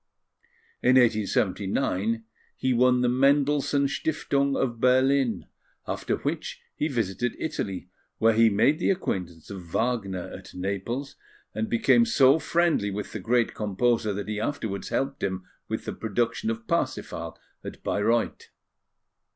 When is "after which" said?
5.87-6.59